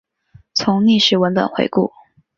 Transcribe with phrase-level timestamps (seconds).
[0.55, 1.91] 从历史文本回顾